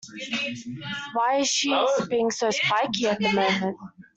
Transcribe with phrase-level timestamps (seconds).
[1.13, 3.77] Why's she being so spiky at the moment?